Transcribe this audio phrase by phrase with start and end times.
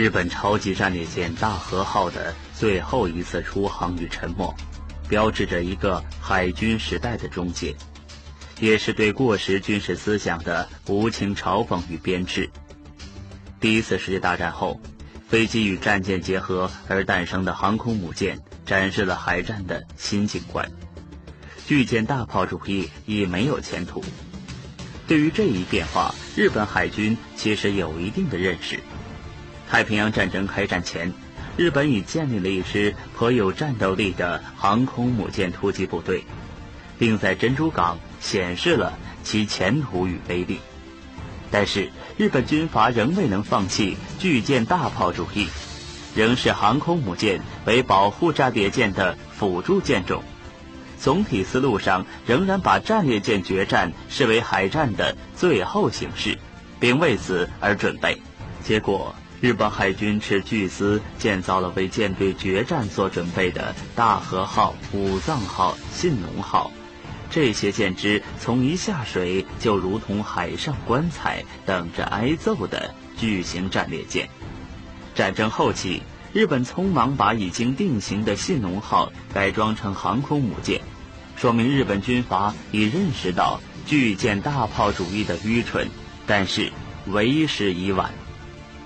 [0.00, 4.56] 日本超级战列舰大和号的最后一次出航与沉没，
[5.10, 7.76] 标志着一个海军时代的终结，
[8.60, 12.48] 也是对过时军事思想的无情嘲讽与鞭笞。
[13.60, 14.80] 第一次世界大战后，
[15.28, 20.66] 飞机与战舰结合而诞生的航空母舰，展示了海战的新景观。
[21.66, 24.02] 巨舰大炮主义已没有前途。
[25.06, 28.80] 对于这一变化，日本海军其实有一定的认识。
[29.70, 31.12] 太平洋战争开战前，
[31.56, 36.24] 日本已建立了一支颇有战斗力的航空母舰突击部队，
[36.98, 40.58] 并在珍珠港显示了其前途与威力。
[41.52, 41.88] 但是，
[42.18, 45.46] 日本军阀仍未能放弃巨舰大炮主义，
[46.16, 50.24] 仍视航空母舰为保护战列舰的辅助舰种。
[50.98, 56.36] 总体思路上，仍然把战列舰决战视为海战的最后形式，
[56.80, 58.20] 并为此而准备。
[58.64, 59.14] 结果。
[59.40, 66.70] 日本海军斥巨资建造了为舰队决战所准备的大和号、武藏号、信浓号，
[67.30, 74.28] 这些舰只从一下水就如同海上棺材，等着挨揍的巨型战列舰。
[75.14, 76.02] 战争后期，
[76.34, 80.82] 日本匆忙把已经定型的信浓号改装成航空母舰，
[81.36, 85.88] 说明日本军阀已认识到巨舰大炮主义的愚蠢，
[86.26, 86.70] 但是
[87.06, 88.12] 为时已晚。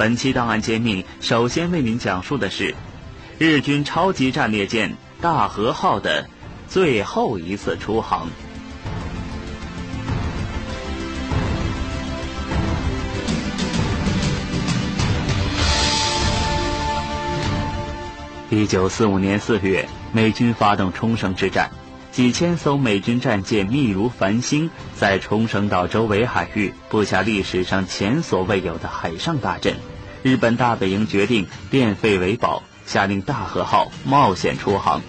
[0.00, 2.74] 本期档案揭秘，首先为您讲述的是
[3.36, 6.26] 日军超级战列舰大和号的
[6.66, 8.26] 最后一次出航。
[18.48, 21.70] 一九四五年四月，美军发动冲绳之战。
[22.10, 29.76] 几千艘美军战舰密如繁星，在冲绳岛周围海域布下历史上前所未有的海上大阵。
[30.22, 35.00] 日本大本营决定变废为宝，下令大和号冒险出航，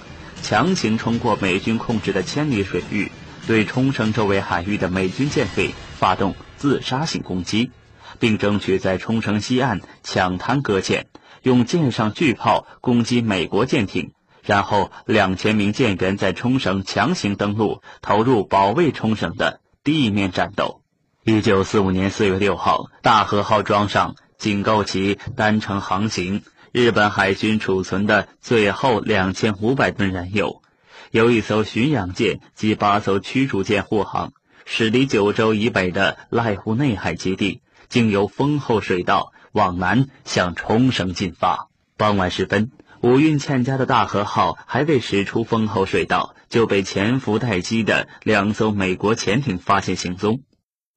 [0.42, 3.12] 强行冲过美军控制的千里水域，
[3.46, 7.72] 对冲绳周围海域的美军舰队发动自杀性攻击，
[8.20, 11.08] 并争取在冲绳西岸抢滩搁浅，
[11.42, 14.14] 用舰上巨炮攻击美国舰艇。
[14.44, 20.82] 然后，两千名舰员在冲绳强行登陆，投入保卫冲绳的地面战斗。
[21.24, 26.42] 一九四五年四月六号，大和号装上警告其单程航行
[26.72, 30.64] 日本海军储存的最后两千五百吨燃油，
[31.12, 34.34] 由一艘巡洋舰及八艘驱逐舰护航，
[34.66, 41.68] 驶离九州以北的濑户内海基地，经由丰后水道往南向冲绳进发。
[41.96, 42.72] 傍晚时分。
[43.04, 50.42] 五运欠佳的大和号还未驶出丰后水道，就被潜伏待机的两艘美国潜艇发现行踪。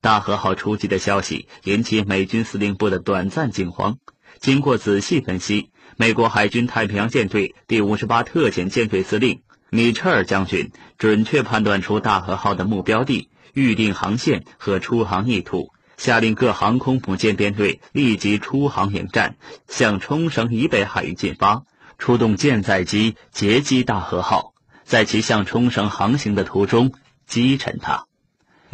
[0.04, 3.97] 大和号出击的消息引起美军司令部的短暂惊慌。
[4.38, 19.36] 经过仔细分析，美国海军太平洋舰队第五十八特遣舰队司令米彻尔将军准确判断出大和号的目标地、预定航线和出航意图，下令各航空母舰编队立即出航迎战，
[19.69, 21.62] 向冲绳以北海域进发。
[21.97, 24.53] 出动舰载机截击大和号，
[24.84, 26.92] 在其向冲绳航行的途中
[27.26, 28.04] 击沉它。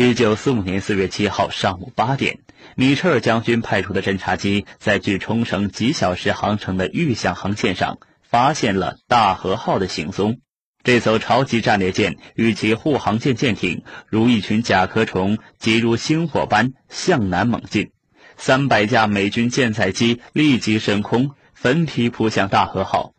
[0.02, 2.38] 一九四五年四月七号上午八点，
[2.74, 10.40] 米彻尔将军派出的侦察机在距冲绳几小时航程的预想航线上发现了大和号的行踪。
[10.82, 17.90] 这艘超级战列舰与其护航舰舰艇如一群甲壳虫，急如星火般向南猛进。
[18.38, 21.32] 三百架美军舰载机立即升空。
[21.52, 23.12] 分批扑向大和号。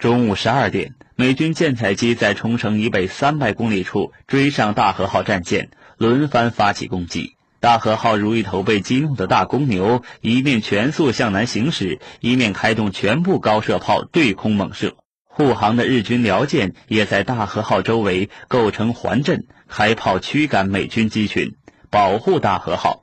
[0.00, 7.34] 中午十二点，美军舰载机在冲绳以北三百公里处追上大和号战舰，轮番发起攻击。
[7.60, 14.94] 大和号如一头被激怒的大公牛，一面全速向南行驶，一面开动全部高射炮对空猛射。
[15.26, 21.56] 护航的日军辽舰也在大和号周围构成环阵，开炮驱赶美军机群，
[21.90, 23.02] 保护大和号。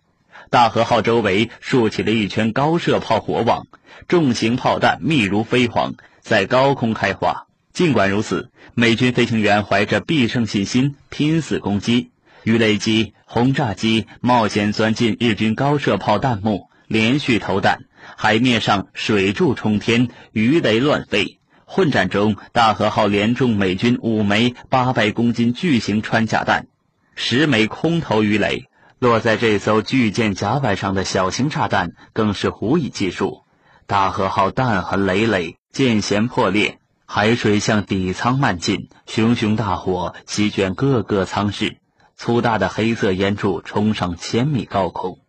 [0.50, 3.68] 大和号周围竖起了一圈高射炮火网，
[4.08, 7.48] 重型炮弹密如飞蝗，在高空开花。
[7.74, 12.12] 尽管如此，美军飞行员怀着必胜信心，拼死攻击。
[12.46, 17.86] 鱼雷机、轰炸机冒险钻进日军高射炮弹幕，连续投弹。
[18.18, 21.40] 海面上水柱冲天，鱼雷乱飞。
[21.66, 26.68] 混战中，大和号连中美军五枚八百公斤巨型穿甲弹，
[27.16, 28.70] 十枚空投鱼雷。
[29.00, 33.42] 落在这艘巨舰甲板上的小型炸弹更是无以计数。
[33.88, 36.78] 大和号弹痕累累，舰舷破裂，
[37.08, 41.78] 海水向底舱漫进，熊熊大火席卷各个舱室，
[42.18, 45.20] 粗大的黑色烟柱冲上千米高空。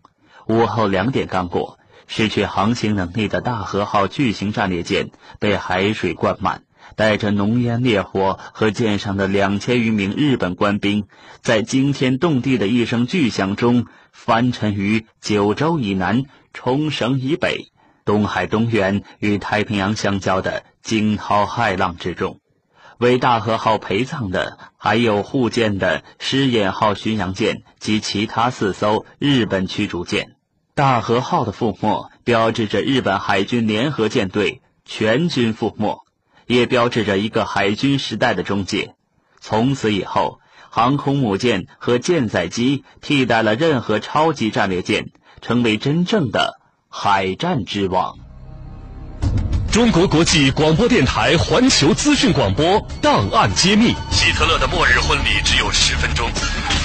[0.46, 5.10] 午后两点刚过，失去航行能力的大和号巨型战列舰
[5.40, 6.62] 被海水灌满，
[6.94, 11.08] 带着浓烟烈火和舰上的两千余名日本官兵，
[11.42, 16.22] 在惊天动地的一声巨响中翻沉于九州以南、
[16.52, 17.72] 冲绳以北、
[18.04, 22.40] 东海东缘与太平洋相交的惊涛骇浪之中。
[22.98, 30.36] 为大和号陪葬的还有护舰的狮眼号巡洋舰及其他四艘日本驱逐舰。
[30.74, 36.02] 大和号的覆没，标志着日本海军联合舰队全军覆没，
[36.46, 38.94] 也标志着一个海军时代的终结。
[39.40, 40.40] 从此以后，
[40.70, 45.10] 航空母舰和舰载机替代了任何超级战列舰，
[45.40, 48.18] 成为真正的海战之王。
[49.76, 56.26] 中国国际广播电台环球资讯广播档案揭秘：希特勒的末日婚礼只有十分钟。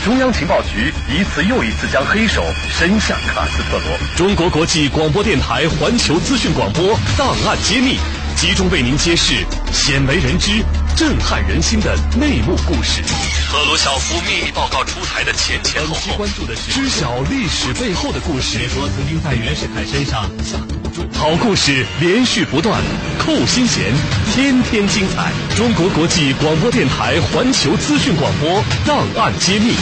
[0.03, 3.97] 中央情报局一次又一次将黑手伸向卡斯特罗。
[4.17, 7.97] 中国国际广播电台环球资讯广播档案揭秘，
[8.35, 9.35] 集中为您揭示
[9.71, 10.61] 鲜为人知、
[10.95, 13.01] 震撼人心的内幕故事。
[13.49, 18.67] 赫鲁晓夫秘密报告出台的前前后后，关注的是知晓历史背后的故事。
[18.69, 21.01] 说曾经在袁世凯身上下赌注。
[21.17, 22.81] 好故事连续不断，
[23.19, 23.93] 扣心弦，
[24.33, 25.31] 天天精彩。
[25.55, 29.73] 中国国际广播电台环球资讯广播档案揭秘，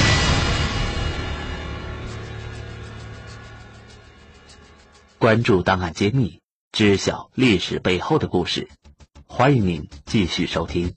[5.17, 6.39] 关注档案揭秘，
[6.71, 8.67] 知晓历史背后的故事。
[9.31, 10.91] 欢迎您继续收听。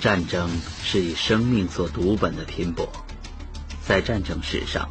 [0.00, 0.48] 战争
[0.84, 2.88] 是以生命做读本的拼搏，
[3.84, 4.88] 在战争史上，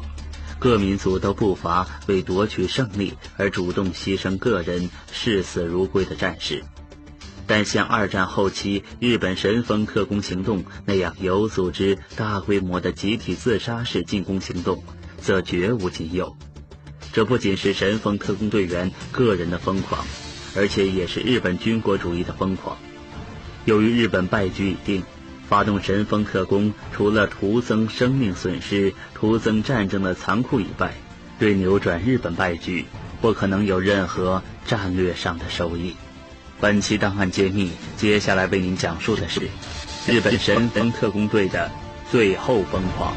[0.58, 6.62] 各民族都不乏为夺取胜利而主动牺牲个人、视死如归的战士，
[7.46, 14.82] 但像二战后期日本神风特攻行动那样有组织、大规模的集体自杀式进攻行动，
[15.20, 16.36] 则绝无仅有。
[17.12, 20.04] 这不仅是神风特工队员个人的疯狂，
[20.56, 22.76] 而且也是日本军国主义的疯狂。
[23.66, 25.02] 由于日本败局已定，
[25.48, 30.94] 发动神风特攻除了徒增生命损失、徒增战争的残酷以外，
[31.38, 32.86] 对扭转日本败局
[33.20, 35.94] 不可能有任何战略上的收益。
[36.60, 39.42] 本期档案揭秘，接下来为您讲述的是
[40.06, 41.70] 日本神风特工队的
[42.10, 43.14] 最后疯狂。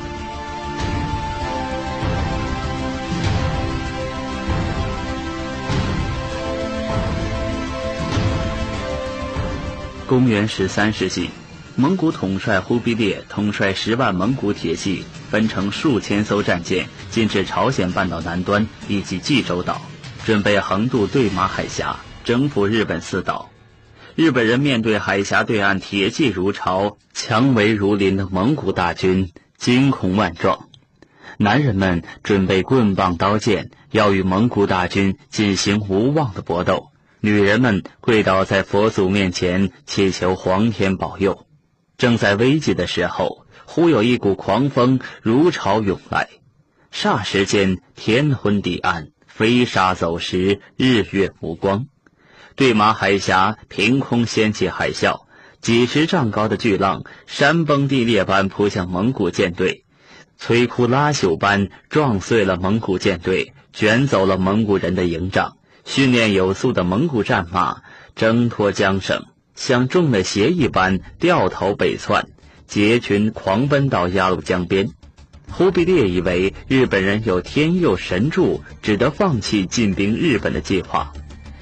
[10.05, 11.29] 公元十三世纪，
[11.75, 19.81] 蒙古统帅忽必烈统帅十万蒙古铁骑，分成数千艘战舰，进至朝鲜半岛南端以及济州岛，
[20.25, 23.49] 准备横渡对马海峡，征服日本四岛。
[24.13, 30.67] 日本人面对海峡对岸铁骑如潮、强围如林的蒙古大军，惊恐万状。
[31.37, 36.89] 男人们准备棍棒刀剑，要与蒙古大军进行无望的搏斗。
[37.21, 41.47] 女人们跪倒在佛祖面前，祈求皇天保佑。
[41.97, 46.27] 正在危急的时候，忽有一股狂风如潮涌来，
[46.91, 51.87] 霎时间天昏地暗，飞沙走石，日月无光。
[52.57, 55.25] 对马海峡凭空掀起海啸，
[55.61, 59.83] 几十丈高的巨浪山崩地裂般扑向蒙古舰队，
[60.41, 65.57] 摧枯拉朽般撞碎了蒙古舰队，卷走了蒙古人的营帐。
[65.85, 67.83] 训练有素的蒙古战马
[68.15, 72.25] 挣脱缰绳，像中了邪一般掉头北窜，
[72.65, 74.89] 结群狂奔到鸭绿江边。
[75.51, 81.13] 忽必烈以为日本人有天佑神助，只得放弃进兵日本的计划。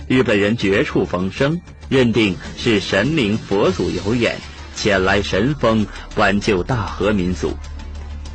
[0.07, 1.59] 日本人绝处逢生，
[1.89, 4.38] 认定是神灵佛祖有眼，
[4.75, 5.85] 遣来神风
[6.15, 7.53] 挽救大和民族。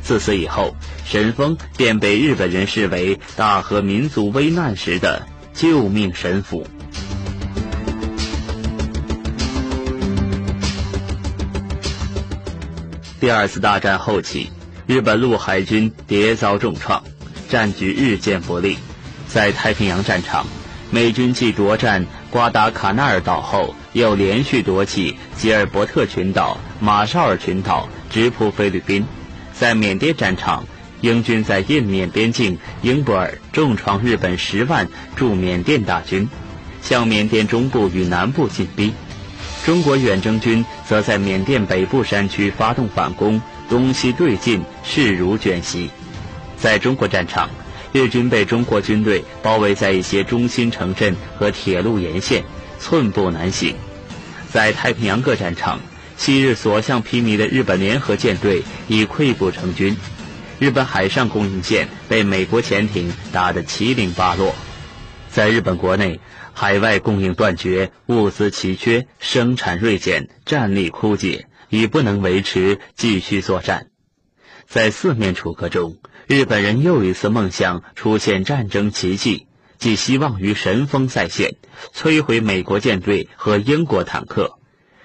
[0.03, 0.75] 自此以后，
[1.05, 5.27] 神风便被日本人视为大和民族危难时的。
[5.53, 6.65] 救命神斧。
[13.19, 14.49] 第二次大战后期，
[14.87, 17.03] 日本陆海军迭遭重创，
[17.49, 18.77] 战局日渐不利。
[19.27, 20.47] 在太平洋战场，
[20.93, 29.05] 美军继夺占瓜达卡纳尔岛后，又连续夺起吉尔伯特群岛、马绍尔群岛，直扑菲律宾。
[29.53, 30.65] 在缅甸战场，
[30.99, 36.27] 英军在印缅边境英布尔重创日本十万驻缅甸大军，
[36.81, 38.91] 向缅甸中部与南部进逼；
[39.65, 45.89] 中国远征军则在缅甸北部山区发动反攻，东西对进，势如卷席。
[46.57, 47.49] 在中国战场，
[47.93, 52.43] 日军被中国军队包围在一些中心城镇和铁路沿线，
[52.79, 53.73] 寸步难行；
[54.51, 55.79] 在太平洋各战场，
[56.17, 59.97] 昔日所向披靡的日本联合舰队已溃不成军，
[60.59, 64.55] 日本海上供应线被美国潜艇打得七零八落，
[65.29, 66.19] 在日本国内，
[66.53, 73.87] 海外供应断绝，物资奇缺，生产锐减，战力枯竭，已不能维持，继续作战。
[74.67, 79.47] 在四面楚歌中，日本人又一次梦想出现战争奇迹，
[79.77, 81.55] 寄希望于神风再现，
[81.93, 84.57] 摧毁美国舰队和英国坦克。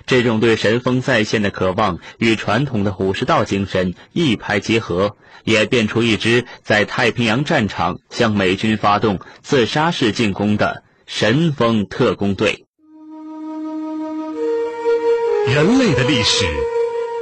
[0.06, 12.66] 这种对神风再现的渴望与传统的武士道精神一拍即合，演变出一支在太平洋战场向美军发动自杀式进攻的神风特工队。
[15.49, 16.46] 人类的历史。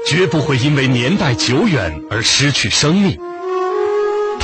[0.06, 3.18] 绝不会因为年代久远而失去生命，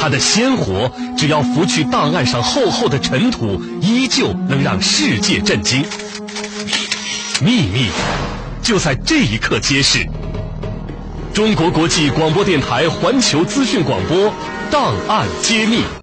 [0.01, 5.85] 它的鲜活，只要拂去档案上厚厚的尘土，依旧能让世界震惊。
[7.43, 7.91] 秘密
[8.63, 10.09] 就在这一刻揭示。
[11.35, 14.33] 中国国际广播电台环球资讯广播
[14.71, 15.83] 档案揭秘。